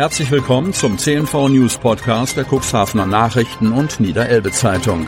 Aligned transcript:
Herzlich 0.00 0.30
willkommen 0.30 0.72
zum 0.72 0.96
CNV 0.96 1.50
News 1.50 1.76
Podcast 1.76 2.34
der 2.34 2.46
Cuxhavener 2.46 3.04
Nachrichten 3.04 3.70
und 3.70 4.00
Niederelbe 4.00 4.50
Zeitung. 4.50 5.06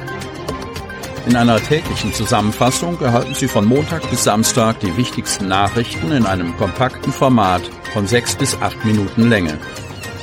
In 1.26 1.34
einer 1.34 1.56
täglichen 1.62 2.12
Zusammenfassung 2.12 3.00
erhalten 3.00 3.34
Sie 3.34 3.48
von 3.48 3.64
Montag 3.64 4.10
bis 4.10 4.24
Samstag 4.24 4.80
die 4.80 4.94
wichtigsten 4.98 5.48
Nachrichten 5.48 6.12
in 6.12 6.26
einem 6.26 6.54
kompakten 6.58 7.10
Format 7.10 7.62
von 7.94 8.06
sechs 8.06 8.36
bis 8.36 8.54
acht 8.60 8.84
Minuten 8.84 9.30
Länge. 9.30 9.58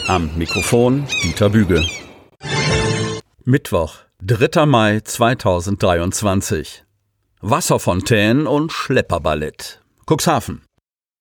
Am 0.08 0.30
Mikrofon 0.38 1.08
Dieter 1.24 1.50
Büge. 1.50 1.84
Mittwoch, 3.46 3.96
3. 4.22 4.68
Mai 4.68 5.00
2023. 5.00 6.84
Wasserfontänen 7.42 8.46
und 8.46 8.72
Schlepperballett. 8.72 9.82
Cuxhaven. 10.06 10.62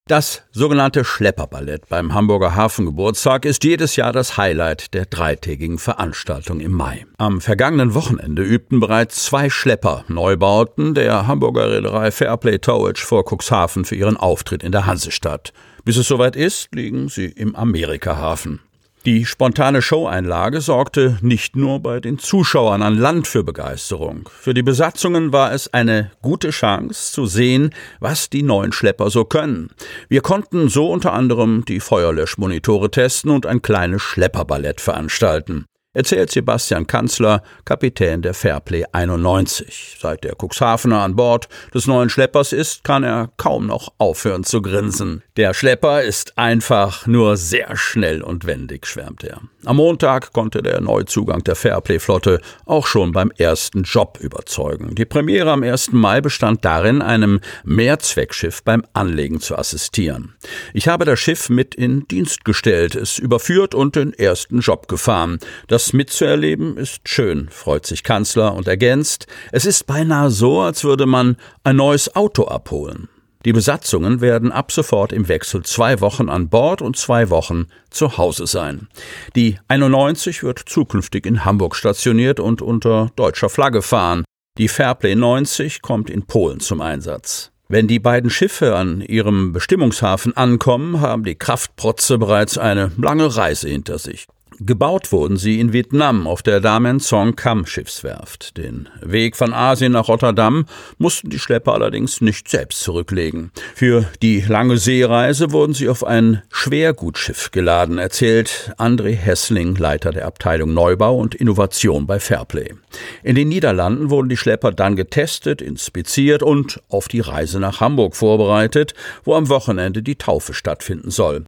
Das 0.08 0.42
sogenannte 0.52 1.04
Schlepperballett 1.04 1.90
beim 1.90 2.14
Hamburger 2.14 2.54
Hafengeburtstag 2.54 3.44
ist 3.44 3.62
jedes 3.62 3.94
Jahr 3.96 4.10
das 4.10 4.38
Highlight 4.38 4.94
der 4.94 5.04
dreitägigen 5.04 5.76
Veranstaltung 5.76 6.60
im 6.60 6.72
Mai. 6.72 7.04
Am 7.18 7.42
vergangenen 7.42 7.92
Wochenende 7.92 8.42
übten 8.42 8.80
bereits 8.80 9.24
zwei 9.24 9.50
Schlepper 9.50 10.06
Neubauten 10.08 10.94
der 10.94 11.26
Hamburger 11.26 11.70
Reederei 11.70 12.10
Fairplay 12.10 12.58
Towage 12.58 13.04
vor 13.04 13.22
Cuxhaven 13.30 13.84
für 13.84 13.96
ihren 13.96 14.16
Auftritt 14.16 14.62
in 14.62 14.72
der 14.72 14.86
Hansestadt. 14.86 15.52
Bis 15.84 15.98
es 15.98 16.08
soweit 16.08 16.36
ist, 16.36 16.74
liegen 16.74 17.10
sie 17.10 17.26
im 17.26 17.54
Amerikahafen. 17.54 18.60
Die 19.08 19.24
spontane 19.24 19.80
Showeinlage 19.80 20.60
sorgte 20.60 21.16
nicht 21.22 21.56
nur 21.56 21.80
bei 21.80 21.98
den 21.98 22.18
Zuschauern 22.18 22.82
an 22.82 22.98
Land 22.98 23.26
für 23.26 23.42
Begeisterung. 23.42 24.28
Für 24.38 24.52
die 24.52 24.62
Besatzungen 24.62 25.32
war 25.32 25.50
es 25.50 25.72
eine 25.72 26.10
gute 26.20 26.50
Chance 26.50 27.14
zu 27.14 27.24
sehen, 27.24 27.70
was 28.00 28.28
die 28.28 28.42
neuen 28.42 28.70
Schlepper 28.70 29.08
so 29.08 29.24
können. 29.24 29.70
Wir 30.10 30.20
konnten 30.20 30.68
so 30.68 30.92
unter 30.92 31.14
anderem 31.14 31.64
die 31.64 31.80
Feuerlöschmonitore 31.80 32.90
testen 32.90 33.30
und 33.30 33.46
ein 33.46 33.62
kleines 33.62 34.02
Schlepperballett 34.02 34.82
veranstalten 34.82 35.64
erzählt 35.98 36.30
Sebastian 36.30 36.86
Kanzler, 36.86 37.42
Kapitän 37.64 38.22
der 38.22 38.32
Fairplay 38.32 38.84
91. 38.92 39.96
Seit 40.00 40.22
der 40.22 40.36
Cuxhavener 40.40 41.02
an 41.02 41.16
Bord 41.16 41.48
des 41.74 41.88
neuen 41.88 42.08
Schleppers 42.08 42.52
ist, 42.52 42.84
kann 42.84 43.02
er 43.02 43.30
kaum 43.36 43.66
noch 43.66 43.92
aufhören 43.98 44.44
zu 44.44 44.62
grinsen. 44.62 45.24
Der 45.36 45.54
Schlepper 45.54 46.02
ist 46.02 46.38
einfach 46.38 47.08
nur 47.08 47.36
sehr 47.36 47.76
schnell 47.76 48.22
und 48.22 48.46
wendig, 48.46 48.86
schwärmt 48.86 49.24
er. 49.24 49.40
Am 49.64 49.76
Montag 49.76 50.32
konnte 50.32 50.62
der 50.62 50.80
Neuzugang 50.80 51.42
der 51.42 51.56
Fairplay-Flotte 51.56 52.40
auch 52.64 52.86
schon 52.86 53.10
beim 53.10 53.32
ersten 53.36 53.82
Job 53.82 54.18
überzeugen. 54.20 54.94
Die 54.94 55.04
Premiere 55.04 55.50
am 55.50 55.64
1. 55.64 55.92
Mai 55.92 56.20
bestand 56.20 56.64
darin, 56.64 57.02
einem 57.02 57.40
Mehrzweckschiff 57.64 58.62
beim 58.62 58.84
Anlegen 58.92 59.40
zu 59.40 59.58
assistieren. 59.58 60.36
Ich 60.74 60.86
habe 60.86 61.04
das 61.04 61.18
Schiff 61.18 61.48
mit 61.48 61.74
in 61.74 62.06
Dienst 62.06 62.44
gestellt, 62.44 62.94
es 62.94 63.18
überführt 63.18 63.74
und 63.74 63.96
den 63.96 64.12
ersten 64.12 64.60
Job 64.60 64.86
gefahren. 64.86 65.40
Das 65.66 65.87
mitzuerleben 65.92 66.76
ist 66.76 67.08
schön, 67.08 67.48
freut 67.50 67.86
sich 67.86 68.02
Kanzler 68.02 68.54
und 68.54 68.68
ergänzt, 68.68 69.26
es 69.52 69.66
ist 69.66 69.86
beinahe 69.86 70.30
so, 70.30 70.60
als 70.60 70.84
würde 70.84 71.06
man 71.06 71.36
ein 71.64 71.76
neues 71.76 72.14
Auto 72.14 72.44
abholen. 72.44 73.08
Die 73.44 73.52
Besatzungen 73.52 74.20
werden 74.20 74.50
ab 74.50 74.72
sofort 74.72 75.12
im 75.12 75.28
Wechsel 75.28 75.62
zwei 75.62 76.00
Wochen 76.00 76.28
an 76.28 76.48
Bord 76.48 76.82
und 76.82 76.96
zwei 76.96 77.30
Wochen 77.30 77.66
zu 77.88 78.18
Hause 78.18 78.46
sein. 78.46 78.88
Die 79.36 79.58
91 79.68 80.42
wird 80.42 80.58
zukünftig 80.66 81.24
in 81.24 81.44
Hamburg 81.44 81.76
stationiert 81.76 82.40
und 82.40 82.62
unter 82.62 83.10
deutscher 83.14 83.48
Flagge 83.48 83.82
fahren. 83.82 84.24
Die 84.58 84.68
Fairplay 84.68 85.14
90 85.14 85.82
kommt 85.82 86.10
in 86.10 86.26
Polen 86.26 86.58
zum 86.58 86.80
Einsatz. 86.80 87.52
Wenn 87.68 87.86
die 87.86 88.00
beiden 88.00 88.30
Schiffe 88.30 88.74
an 88.76 89.02
ihrem 89.02 89.52
Bestimmungshafen 89.52 90.36
ankommen, 90.36 91.00
haben 91.00 91.22
die 91.22 91.34
Kraftprotze 91.36 92.18
bereits 92.18 92.58
eine 92.58 92.90
lange 92.96 93.36
Reise 93.36 93.68
hinter 93.68 93.98
sich. 93.98 94.26
Gebaut 94.60 95.12
wurden 95.12 95.36
sie 95.36 95.60
in 95.60 95.72
Vietnam 95.72 96.26
auf 96.26 96.42
der 96.42 96.58
Damen 96.60 96.98
Song 96.98 97.36
Kam 97.36 97.64
Schiffswerft. 97.64 98.56
Den 98.56 98.88
Weg 99.00 99.36
von 99.36 99.52
Asien 99.52 99.92
nach 99.92 100.08
Rotterdam 100.08 100.64
mussten 100.98 101.30
die 101.30 101.38
Schlepper 101.38 101.74
allerdings 101.74 102.20
nicht 102.20 102.48
selbst 102.48 102.80
zurücklegen. 102.80 103.52
Für 103.76 104.06
die 104.20 104.40
lange 104.40 104.78
Seereise 104.78 105.52
wurden 105.52 105.74
sie 105.74 105.88
auf 105.88 106.02
ein 106.02 106.42
Schwergutschiff 106.50 107.52
geladen, 107.52 107.98
erzählt 107.98 108.72
André 108.78 109.14
Hessling, 109.14 109.76
Leiter 109.76 110.10
der 110.10 110.26
Abteilung 110.26 110.74
Neubau 110.74 111.16
und 111.16 111.36
Innovation 111.36 112.08
bei 112.08 112.18
Fairplay. 112.18 112.74
In 113.22 113.36
den 113.36 113.48
Niederlanden 113.48 114.10
wurden 114.10 114.28
die 114.28 114.36
Schlepper 114.36 114.72
dann 114.72 114.96
getestet, 114.96 115.62
inspiziert 115.62 116.42
und 116.42 116.82
auf 116.88 117.06
die 117.06 117.20
Reise 117.20 117.60
nach 117.60 117.78
Hamburg 117.78 118.16
vorbereitet, 118.16 118.94
wo 119.22 119.36
am 119.36 119.48
Wochenende 119.48 120.02
die 120.02 120.16
Taufe 120.16 120.52
stattfinden 120.52 121.12
soll. 121.12 121.44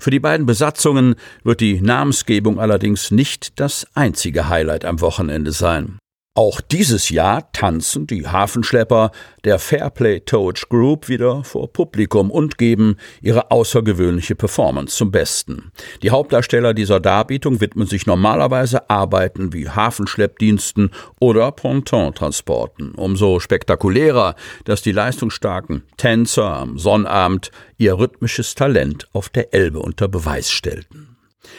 Für 0.00 0.10
die 0.10 0.20
beiden 0.20 0.46
Besatzungen 0.46 1.14
wird 1.44 1.60
die 1.60 1.80
Namensgebung 1.80 2.58
allerdings 2.58 3.10
nicht 3.10 3.60
das 3.60 3.86
einzige 3.94 4.48
Highlight 4.48 4.84
am 4.84 5.00
Wochenende 5.00 5.52
sein. 5.52 5.98
Auch 6.34 6.62
dieses 6.62 7.10
Jahr 7.10 7.52
tanzen 7.52 8.06
die 8.06 8.26
Hafenschlepper 8.26 9.10
der 9.44 9.58
Fairplay 9.58 10.20
Towage 10.20 10.64
Group 10.70 11.10
wieder 11.10 11.44
vor 11.44 11.70
Publikum 11.70 12.30
und 12.30 12.56
geben 12.56 12.96
ihre 13.20 13.50
außergewöhnliche 13.50 14.34
Performance 14.34 14.96
zum 14.96 15.10
Besten. 15.10 15.72
Die 16.02 16.10
Hauptdarsteller 16.10 16.72
dieser 16.72 17.00
Darbietung 17.00 17.60
widmen 17.60 17.86
sich 17.86 18.06
normalerweise 18.06 18.88
Arbeiten 18.88 19.52
wie 19.52 19.68
Hafenschleppdiensten 19.68 20.90
oder 21.20 21.52
Pontontransporten. 21.52 22.94
Umso 22.94 23.38
spektakulärer, 23.38 24.34
dass 24.64 24.80
die 24.80 24.92
leistungsstarken 24.92 25.82
Tänzer 25.98 26.56
am 26.56 26.78
Sonnabend 26.78 27.50
ihr 27.76 27.98
rhythmisches 27.98 28.54
Talent 28.54 29.06
auf 29.12 29.28
der 29.28 29.52
Elbe 29.52 29.80
unter 29.80 30.08
Beweis 30.08 30.50
stellten. 30.50 31.11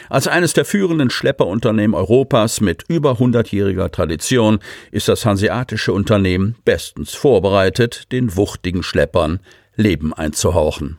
Als 0.08 0.26
eines 0.26 0.52
der 0.52 0.64
führenden 0.64 1.10
Schlepperunternehmen 1.10 1.94
Europas 1.94 2.60
mit 2.60 2.84
über 2.88 3.12
100-jähriger 3.12 3.90
Tradition 3.90 4.58
ist 4.90 5.08
das 5.08 5.24
hanseatische 5.26 5.92
Unternehmen 5.92 6.56
bestens 6.64 7.14
vorbereitet, 7.14 8.12
den 8.12 8.36
wuchtigen 8.36 8.82
Schleppern 8.82 9.40
Leben 9.76 10.12
einzuhauchen. 10.14 10.98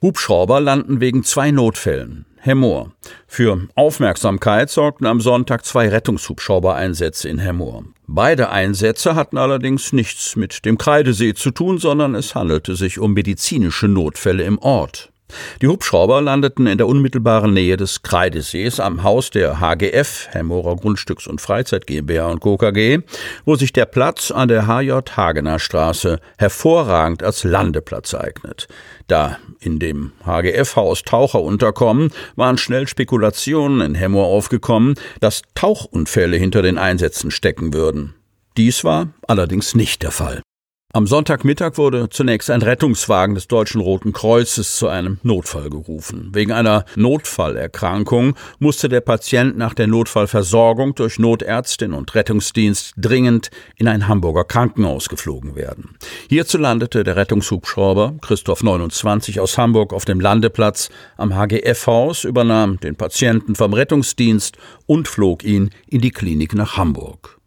Hubschrauber 0.00 0.60
landen 0.60 1.00
wegen 1.00 1.24
zwei 1.24 1.50
Notfällen. 1.50 2.26
Hemmoor. 2.38 2.90
Für 3.28 3.68
Aufmerksamkeit 3.76 4.68
sorgten 4.68 5.06
am 5.06 5.20
Sonntag 5.20 5.64
zwei 5.64 5.88
Rettungshubschrauber-Einsätze 5.88 7.28
in 7.28 7.38
Hemmoor. 7.38 7.84
Beide 8.08 8.50
Einsätze 8.50 9.14
hatten 9.14 9.38
allerdings 9.38 9.92
nichts 9.92 10.34
mit 10.34 10.64
dem 10.64 10.76
Kreidesee 10.76 11.34
zu 11.34 11.52
tun, 11.52 11.78
sondern 11.78 12.16
es 12.16 12.34
handelte 12.34 12.74
sich 12.74 12.98
um 12.98 13.12
medizinische 13.12 13.86
Notfälle 13.86 14.42
im 14.42 14.58
Ort. 14.58 15.11
Die 15.60 15.68
Hubschrauber 15.68 16.20
landeten 16.20 16.66
in 16.66 16.78
der 16.78 16.86
unmittelbaren 16.86 17.52
Nähe 17.52 17.76
des 17.76 18.02
Kreidesees 18.02 18.80
am 18.80 19.02
Haus 19.02 19.30
der 19.30 19.60
HGF, 19.60 20.28
Hemmorer 20.30 20.76
Grundstücks- 20.76 21.28
und 21.28 21.40
Freizeit 21.40 21.86
GmbH 21.86 22.28
und 22.28 22.40
Co. 22.40 22.56
KG, 22.56 23.00
wo 23.44 23.56
sich 23.56 23.72
der 23.72 23.86
Platz 23.86 24.30
an 24.30 24.48
der 24.48 24.66
HJ 24.66 24.92
Hagener 25.16 25.58
Straße 25.58 26.18
hervorragend 26.38 27.22
als 27.22 27.44
Landeplatz 27.44 28.14
eignet. 28.14 28.68
Da 29.08 29.38
in 29.60 29.78
dem 29.78 30.12
HGF-Haus 30.24 31.02
Taucher 31.02 31.42
unterkommen, 31.42 32.10
waren 32.36 32.58
schnell 32.58 32.88
Spekulationen 32.88 33.80
in 33.80 33.94
Hemmoor 33.94 34.26
aufgekommen, 34.26 34.94
dass 35.20 35.42
Tauchunfälle 35.54 36.36
hinter 36.36 36.62
den 36.62 36.78
Einsätzen 36.78 37.30
stecken 37.30 37.72
würden. 37.74 38.14
Dies 38.56 38.84
war 38.84 39.08
allerdings 39.26 39.74
nicht 39.74 40.02
der 40.02 40.10
Fall. 40.10 40.42
Am 40.94 41.06
Sonntagmittag 41.06 41.78
wurde 41.78 42.10
zunächst 42.10 42.50
ein 42.50 42.60
Rettungswagen 42.60 43.34
des 43.34 43.48
Deutschen 43.48 43.80
Roten 43.80 44.12
Kreuzes 44.12 44.76
zu 44.76 44.88
einem 44.88 45.16
Notfall 45.22 45.70
gerufen. 45.70 46.28
Wegen 46.34 46.52
einer 46.52 46.84
Notfallerkrankung 46.96 48.34
musste 48.58 48.90
der 48.90 49.00
Patient 49.00 49.56
nach 49.56 49.72
der 49.72 49.86
Notfallversorgung 49.86 50.94
durch 50.94 51.18
Notärztin 51.18 51.94
und 51.94 52.14
Rettungsdienst 52.14 52.92
dringend 52.98 53.48
in 53.76 53.88
ein 53.88 54.06
Hamburger 54.06 54.44
Krankenhaus 54.44 55.08
geflogen 55.08 55.56
werden. 55.56 55.96
Hierzu 56.28 56.58
landete 56.58 57.04
der 57.04 57.16
Rettungshubschrauber 57.16 58.16
Christoph 58.20 58.62
29 58.62 59.40
aus 59.40 59.56
Hamburg 59.56 59.94
auf 59.94 60.04
dem 60.04 60.20
Landeplatz 60.20 60.90
am 61.16 61.34
HGF-Haus, 61.34 62.24
übernahm 62.24 62.78
den 62.80 62.96
Patienten 62.96 63.54
vom 63.54 63.72
Rettungsdienst 63.72 64.58
und 64.84 65.08
flog 65.08 65.42
ihn 65.42 65.70
in 65.88 66.02
die 66.02 66.10
Klinik 66.10 66.54
nach 66.54 66.76
Hamburg. 66.76 67.41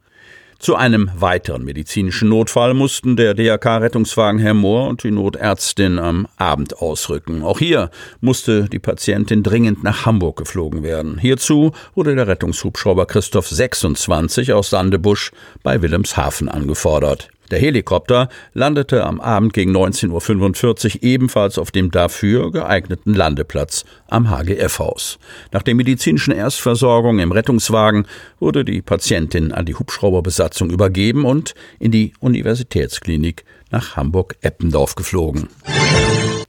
Zu 0.65 0.75
einem 0.75 1.11
weiteren 1.15 1.63
medizinischen 1.63 2.29
Notfall 2.29 2.73
mussten 2.73 3.15
der 3.15 3.35
DRK-Rettungswagen 3.35 4.39
Herr 4.39 4.55
Mohr 4.55 4.87
und 4.87 5.03
die 5.03 5.11
Notärztin 5.11 5.99
am 5.99 6.27
Abend 6.37 6.81
ausrücken. 6.81 7.43
Auch 7.43 7.59
hier 7.59 7.91
musste 8.19 8.67
die 8.67 8.79
Patientin 8.79 9.43
dringend 9.43 9.83
nach 9.83 10.07
Hamburg 10.07 10.37
geflogen 10.37 10.81
werden. 10.81 11.19
Hierzu 11.19 11.73
wurde 11.93 12.15
der 12.15 12.25
Rettungshubschrauber 12.25 13.05
Christoph 13.05 13.47
26 13.47 14.53
aus 14.53 14.71
Sandebusch 14.71 15.33
bei 15.61 15.83
Wilhelmshaven 15.83 16.49
angefordert. 16.49 17.29
Der 17.55 17.61
Helikopter 17.61 18.27
landete 18.53 19.05
am 19.05 19.21
Abend 19.21 19.53
gegen 19.53 19.73
19.45 19.73 20.95
Uhr 20.95 21.03
ebenfalls 21.03 21.57
auf 21.57 21.71
dem 21.71 21.89
dafür 21.89 22.51
geeigneten 22.51 23.13
Landeplatz 23.13 23.85
am 24.09 24.29
HGF-Haus. 24.29 25.19
Nach 25.53 25.63
der 25.63 25.73
medizinischen 25.73 26.33
Erstversorgung 26.33 27.19
im 27.19 27.31
Rettungswagen 27.31 28.07
wurde 28.41 28.65
die 28.65 28.81
Patientin 28.81 29.53
an 29.53 29.65
die 29.65 29.75
Hubschrauberbesatzung 29.75 30.69
übergeben 30.69 31.23
und 31.23 31.55
in 31.79 31.91
die 31.91 32.11
Universitätsklinik 32.19 33.45
nach 33.71 33.95
Hamburg-Eppendorf 33.95 34.95
geflogen. 34.95 35.47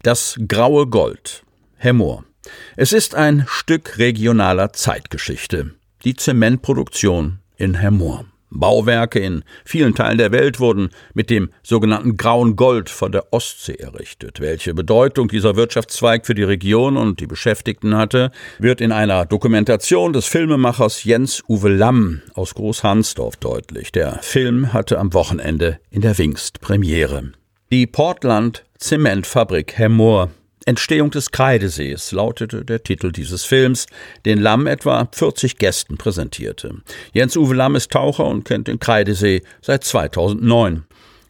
Das 0.03 0.37
graue 0.49 0.89
Gold. 0.89 1.45
Hemmoor. 1.77 2.25
Es 2.75 2.93
ist 2.93 3.15
ein 3.15 3.45
Stück 3.47 3.99
regionaler 3.99 4.73
Zeitgeschichte. 4.73 5.71
Die 6.03 6.17
Zementproduktion 6.17 7.39
in 7.57 7.75
Hermoor. 7.75 8.25
Bauwerke 8.51 9.19
in 9.19 9.45
vielen 9.65 9.95
Teilen 9.95 10.19
der 10.19 10.33
Welt 10.33 10.61
wurden 10.61 10.91
mit 11.15 11.31
dem 11.31 11.51
sogenannten 11.63 12.17
grauen 12.17 12.57
Gold 12.57 12.91
von 12.91 13.13
der 13.13 13.33
Ostsee 13.33 13.75
errichtet. 13.75 14.41
Welche 14.41 14.75
Bedeutung 14.75 15.29
dieser 15.29 15.57
Wirtschaftszweig 15.57 16.27
für 16.27 16.35
die 16.35 16.43
Region 16.43 16.97
und 16.97 17.21
die 17.21 17.27
Beschäftigten 17.27 17.97
hatte, 17.97 18.31
wird 18.59 18.81
in 18.81 18.93
einer 18.93 19.27
Dokumentation 19.27 20.13
des 20.13 20.27
Filmemachers 20.27 21.05
Jens 21.05 21.43
Uwe 21.49 21.69
Lamm 21.69 22.23
aus 22.35 22.55
Großhansdorf 22.55 23.37
deutlich. 23.37 23.93
Der 23.93 24.21
Film 24.23 24.73
hatte 24.73 24.99
am 24.99 25.13
Wochenende 25.15 25.79
in 25.91 26.01
der 26.01 26.17
Wingst 26.19 26.61
Premiere. 26.61 27.33
Die 27.73 27.87
Portland 27.87 28.65
Zementfabrik 28.79 29.77
Hemmoor 29.77 30.31
Entstehung 30.69 31.13
des 31.13 31.31
Kreidesees 31.31 32.11
lautete 32.11 32.65
der 32.65 32.83
Titel 32.83 33.13
dieses 33.13 33.45
Films, 33.45 33.87
den 34.25 34.41
Lamm 34.41 34.67
etwa 34.67 35.09
40 35.13 35.59
Gästen 35.59 35.97
präsentierte. 35.97 36.75
Jens-Uwe 37.13 37.55
Lamm 37.55 37.77
ist 37.77 37.93
Taucher 37.93 38.25
und 38.25 38.45
kennt 38.45 38.67
den 38.67 38.81
Kreidesee 38.81 39.43
seit 39.63 39.85
2009. 39.85 40.83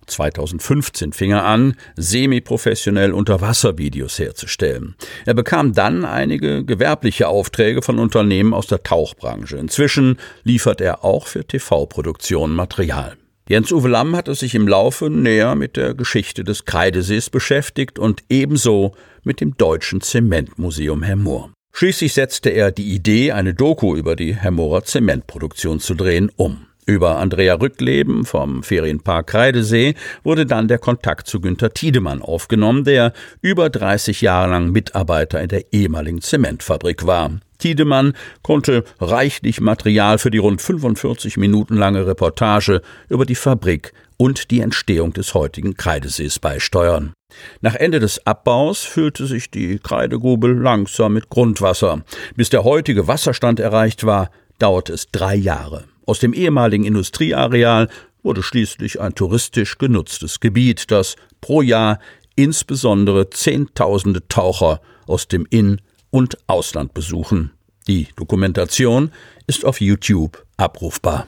2015 0.07 1.13
fing 1.13 1.33
er 1.33 1.45
an, 1.45 1.77
semi-professionell 1.97 3.13
Unterwasservideos 3.13 4.19
herzustellen. 4.19 4.95
Er 5.27 5.35
bekam 5.35 5.75
dann 5.75 6.07
einige 6.07 6.65
gewerbliche 6.65 7.29
Aufträge 7.29 7.83
von 7.83 7.99
Unternehmen 7.99 8.55
aus 8.55 8.69
der 8.69 8.83
Tauchbranche. 8.83 9.59
Inzwischen 9.59 10.17
liefert 10.45 10.81
er 10.81 11.05
auch 11.05 11.27
für 11.27 11.45
TV-Produktionen 11.45 12.55
Material. 12.55 13.19
Jens-Uwe 13.49 13.89
Lamm 13.89 14.17
hatte 14.17 14.35
sich 14.35 14.57
im 14.57 14.67
Laufe 14.67 15.09
näher 15.09 15.55
mit 15.55 15.77
der 15.77 15.95
Geschichte 15.95 16.43
des 16.43 16.65
Kreidesees 16.65 17.31
beschäftigt 17.31 17.99
und 17.99 18.25
ebenso 18.29 18.97
mit 19.27 19.41
dem 19.41 19.57
Deutschen 19.57 20.01
Zementmuseum 20.01 21.03
Hermoor. 21.03 21.51
Schließlich 21.73 22.15
setzte 22.15 22.49
er 22.49 22.73
die 22.73 22.95
Idee, 22.95 23.33
eine 23.33 23.53
Doku 23.53 23.97
über 23.97 24.17
die 24.17 24.35
Hermoorer 24.35 24.85
Zementproduktion 24.85 25.81
zu 25.81 25.95
drehen, 25.95 26.31
um. 26.37 26.67
Über 26.87 27.19
Andrea 27.19 27.55
Rückleben 27.55 28.25
vom 28.25 28.63
Ferienpark 28.63 29.27
Kreidesee 29.27 29.95
wurde 30.23 30.47
dann 30.47 30.69
der 30.69 30.79
Kontakt 30.79 31.27
zu 31.27 31.41
Günter 31.41 31.75
Tiedemann 31.75 32.23
aufgenommen, 32.23 32.85
der 32.85 33.13
über 33.43 33.69
30 33.69 34.21
Jahre 34.21 34.53
lang 34.53 34.71
Mitarbeiter 34.71 35.43
in 35.43 35.49
der 35.49 35.73
ehemaligen 35.73 36.23
Zementfabrik 36.23 37.05
war. 37.05 37.41
Tiedemann 37.59 38.15
konnte 38.43 38.85
reichlich 39.01 39.61
Material 39.61 40.19
für 40.19 40.31
die 40.31 40.39
rund 40.39 40.63
45 40.63 41.37
Minuten 41.37 41.77
lange 41.77 42.07
Reportage 42.07 42.83
über 43.09 43.27
die 43.27 43.35
Fabrik 43.35 43.93
und 44.17 44.51
die 44.51 44.61
Entstehung 44.61 45.13
des 45.13 45.35
heutigen 45.35 45.77
Kreidesees 45.77 46.39
beisteuern. 46.39 47.13
Nach 47.61 47.75
Ende 47.75 48.01
des 48.01 48.27
Abbaus 48.27 48.83
füllte 48.83 49.27
sich 49.27 49.51
die 49.51 49.79
Kreidegrube 49.79 50.49
langsam 50.49 51.15
mit 51.15 51.29
Grundwasser. 51.29 52.03
Bis 52.35 52.51
der 52.51 52.65
heutige 52.65 53.09
Wasserstand 53.09 53.61
erreicht 53.61 54.05
war, 54.05 54.31
dauerte 54.59 54.93
es 54.93 55.09
drei 55.11 55.35
Jahre. 55.35 55.85
Aus 56.07 56.19
dem 56.21 56.33
ehemaligen 56.33 56.85
Industrieareal 56.85 57.89
wurde 58.23 58.43
schließlich 58.43 59.01
ein 59.01 59.15
touristisch 59.15 59.79
genutztes 59.79 60.41
Gebiet, 60.41 60.91
das 60.91 61.17
pro 61.41 61.63
Jahr 61.63 61.99
insbesondere 62.37 63.31
Zehntausende 63.31 64.27
Taucher 64.29 64.81
aus 65.07 65.29
dem 65.29 65.47
In- 65.51 65.81
und 66.11 66.39
Ausland 66.47 66.95
besuchen. 66.95 67.53
Die 67.87 68.09
Dokumentation 68.17 69.13
ist 69.47 69.65
auf 69.65 69.81
YouTube 69.81 70.45
abrufbar. 70.57 71.27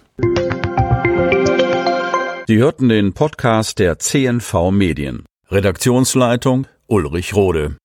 Sie 2.46 2.56
hörten 2.56 2.88
den 2.88 3.12
Podcast 3.12 3.78
der 3.78 3.98
CNV 3.98 4.70
Medien. 4.70 5.24
Redaktionsleitung 5.50 6.66
Ulrich 6.86 7.34
Rode. 7.34 7.76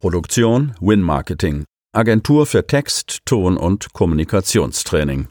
Produktion 0.00 0.74
Win 0.80 1.02
Marketing. 1.02 1.64
Agentur 1.94 2.46
für 2.46 2.66
Text, 2.66 3.18
Ton 3.26 3.56
und 3.56 3.92
Kommunikationstraining. 3.92 5.28